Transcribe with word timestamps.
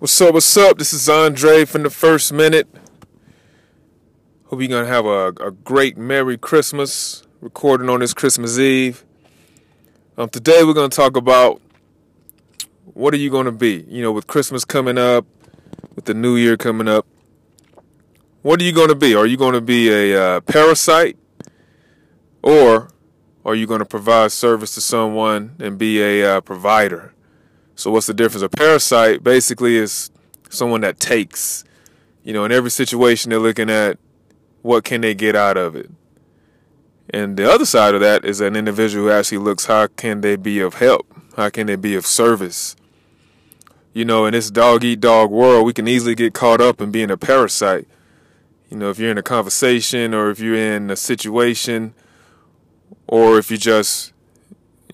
What's 0.00 0.20
up? 0.20 0.32
What's 0.32 0.56
up? 0.56 0.78
This 0.78 0.92
is 0.92 1.08
Andre 1.08 1.64
from 1.64 1.82
the 1.82 1.90
First 1.90 2.32
Minute. 2.32 2.68
Hope 4.44 4.60
you're 4.60 4.68
gonna 4.68 4.86
have 4.86 5.06
a, 5.06 5.32
a 5.44 5.50
great 5.50 5.98
Merry 5.98 6.38
Christmas. 6.38 7.24
Recording 7.40 7.88
on 7.88 7.98
this 7.98 8.14
Christmas 8.14 8.60
Eve. 8.60 9.04
Um, 10.16 10.28
today 10.28 10.62
we're 10.62 10.72
gonna 10.72 10.88
talk 10.88 11.16
about 11.16 11.60
what 12.84 13.12
are 13.12 13.16
you 13.16 13.28
gonna 13.28 13.50
be? 13.50 13.86
You 13.88 14.00
know, 14.02 14.12
with 14.12 14.28
Christmas 14.28 14.64
coming 14.64 14.98
up, 14.98 15.26
with 15.96 16.04
the 16.04 16.14
New 16.14 16.36
Year 16.36 16.56
coming 16.56 16.86
up. 16.86 17.04
What 18.42 18.60
are 18.60 18.64
you 18.64 18.72
gonna 18.72 18.94
be? 18.94 19.16
Are 19.16 19.26
you 19.26 19.36
gonna 19.36 19.60
be 19.60 19.90
a 19.90 20.22
uh, 20.22 20.40
parasite, 20.42 21.16
or 22.40 22.92
are 23.44 23.56
you 23.56 23.66
gonna 23.66 23.84
provide 23.84 24.30
service 24.30 24.76
to 24.76 24.80
someone 24.80 25.56
and 25.58 25.76
be 25.76 26.00
a 26.00 26.36
uh, 26.36 26.40
provider? 26.40 27.14
So 27.78 27.92
what's 27.92 28.08
the 28.08 28.14
difference? 28.14 28.42
A 28.42 28.48
parasite 28.48 29.22
basically 29.22 29.76
is 29.76 30.10
someone 30.50 30.80
that 30.80 30.98
takes. 30.98 31.62
You 32.24 32.32
know, 32.32 32.44
in 32.44 32.50
every 32.50 32.72
situation 32.72 33.30
they're 33.30 33.38
looking 33.38 33.70
at 33.70 33.98
what 34.62 34.82
can 34.82 35.00
they 35.00 35.14
get 35.14 35.36
out 35.36 35.56
of 35.56 35.76
it. 35.76 35.88
And 37.10 37.36
the 37.36 37.48
other 37.48 37.64
side 37.64 37.94
of 37.94 38.00
that 38.00 38.24
is 38.24 38.40
an 38.40 38.56
individual 38.56 39.04
who 39.04 39.12
actually 39.12 39.38
looks 39.38 39.66
how 39.66 39.86
can 39.86 40.22
they 40.22 40.34
be 40.34 40.58
of 40.58 40.74
help? 40.74 41.06
How 41.36 41.50
can 41.50 41.68
they 41.68 41.76
be 41.76 41.94
of 41.94 42.04
service? 42.04 42.74
You 43.92 44.04
know, 44.04 44.26
in 44.26 44.32
this 44.32 44.50
dog 44.50 44.82
eat 44.82 44.98
dog 44.98 45.30
world, 45.30 45.64
we 45.64 45.72
can 45.72 45.86
easily 45.86 46.16
get 46.16 46.34
caught 46.34 46.60
up 46.60 46.80
in 46.80 46.90
being 46.90 47.12
a 47.12 47.16
parasite. 47.16 47.86
You 48.70 48.76
know, 48.76 48.90
if 48.90 48.98
you're 48.98 49.12
in 49.12 49.18
a 49.18 49.22
conversation 49.22 50.14
or 50.14 50.30
if 50.30 50.40
you're 50.40 50.56
in 50.56 50.90
a 50.90 50.96
situation 50.96 51.94
or 53.06 53.38
if 53.38 53.52
you 53.52 53.56
just 53.56 54.12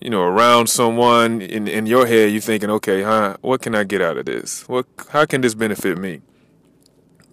you 0.05 0.11
know, 0.11 0.21
around 0.21 0.69
someone 0.69 1.41
in 1.41 1.67
in 1.67 1.87
your 1.87 2.07
head, 2.07 2.31
you're 2.31 2.43
thinking, 2.43 2.69
okay, 2.69 3.03
huh, 3.03 3.39
what 3.41 3.63
can 3.63 3.75
I 3.75 3.85
get 3.85 4.03
out 4.03 4.19
of 4.19 4.27
this? 4.27 4.69
What, 4.69 4.87
how 5.09 5.25
can 5.25 5.41
this 5.41 5.55
benefit 5.55 5.97
me? 5.97 6.21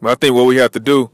But 0.02 0.11
I 0.11 0.16
think 0.16 0.36
what 0.36 0.45
we 0.45 0.55
have 0.55 0.72
to 0.72 0.80
do 0.80 1.11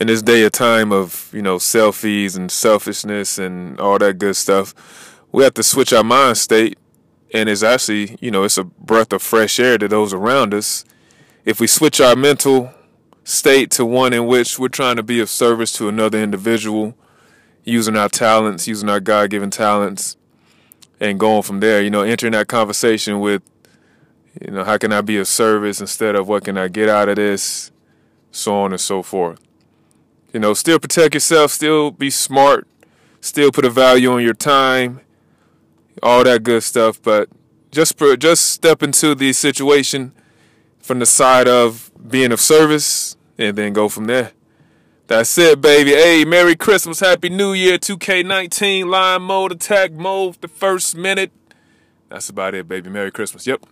in 0.00 0.08
this 0.08 0.20
day 0.20 0.42
of 0.42 0.50
time 0.50 0.90
of 0.92 1.30
you 1.32 1.42
know 1.42 1.58
selfies 1.58 2.36
and 2.36 2.50
selfishness 2.50 3.38
and 3.38 3.78
all 3.78 3.98
that 4.00 4.18
good 4.18 4.34
stuff, 4.34 4.74
we 5.30 5.44
have 5.44 5.54
to 5.54 5.62
switch 5.62 5.92
our 5.92 6.02
mind 6.02 6.38
state, 6.38 6.76
and 7.32 7.48
it's 7.48 7.62
actually 7.62 8.18
you 8.20 8.32
know 8.32 8.42
it's 8.42 8.58
a 8.58 8.64
breath 8.64 9.12
of 9.12 9.22
fresh 9.22 9.60
air 9.60 9.78
to 9.78 9.86
those 9.86 10.12
around 10.12 10.52
us. 10.52 10.84
If 11.44 11.60
we 11.60 11.68
switch 11.68 12.00
our 12.00 12.16
mental 12.16 12.74
state 13.22 13.70
to 13.72 13.84
one 13.86 14.12
in 14.12 14.26
which 14.26 14.58
we're 14.58 14.68
trying 14.68 14.96
to 14.96 15.04
be 15.04 15.20
of 15.20 15.30
service 15.30 15.70
to 15.74 15.88
another 15.88 16.20
individual, 16.20 16.98
using 17.62 17.96
our 17.96 18.08
talents, 18.08 18.66
using 18.66 18.88
our 18.88 18.98
God-given 18.98 19.50
talents 19.50 20.16
and 21.00 21.20
going 21.20 21.42
from 21.42 21.60
there, 21.60 21.82
you 21.82 21.90
know, 21.90 22.02
entering 22.02 22.32
that 22.32 22.48
conversation 22.48 23.20
with, 23.20 23.42
you 24.40 24.50
know, 24.50 24.64
how 24.64 24.78
can 24.78 24.92
I 24.92 25.00
be 25.00 25.18
of 25.18 25.28
service 25.28 25.80
instead 25.80 26.14
of 26.14 26.28
what 26.28 26.44
can 26.44 26.56
I 26.56 26.68
get 26.68 26.88
out 26.88 27.08
of 27.08 27.16
this, 27.16 27.70
so 28.30 28.54
on 28.54 28.72
and 28.72 28.80
so 28.80 29.02
forth. 29.02 29.40
You 30.32 30.40
know, 30.40 30.54
still 30.54 30.78
protect 30.78 31.14
yourself, 31.14 31.50
still 31.50 31.90
be 31.90 32.10
smart, 32.10 32.66
still 33.20 33.50
put 33.50 33.64
a 33.64 33.70
value 33.70 34.12
on 34.12 34.22
your 34.22 34.34
time, 34.34 35.00
all 36.02 36.24
that 36.24 36.42
good 36.42 36.62
stuff, 36.62 37.00
but 37.00 37.28
just 37.70 37.98
just 38.18 38.50
step 38.52 38.82
into 38.82 39.14
the 39.14 39.32
situation 39.32 40.12
from 40.78 40.98
the 40.98 41.06
side 41.06 41.48
of 41.48 41.90
being 42.08 42.32
of 42.32 42.40
service 42.40 43.16
and 43.38 43.56
then 43.56 43.72
go 43.72 43.88
from 43.88 44.04
there. 44.06 44.32
That's 45.08 45.38
it, 45.38 45.60
baby. 45.60 45.92
Hey, 45.92 46.24
Merry 46.24 46.56
Christmas, 46.56 46.98
Happy 46.98 47.28
New 47.28 47.52
Year, 47.52 47.78
2K19, 47.78 48.86
line 48.86 49.22
mode, 49.22 49.52
attack 49.52 49.92
mode, 49.92 50.34
the 50.40 50.48
first 50.48 50.96
minute. 50.96 51.30
That's 52.08 52.28
about 52.28 52.54
it, 52.56 52.66
baby. 52.66 52.90
Merry 52.90 53.12
Christmas. 53.12 53.46
Yep. 53.46 53.64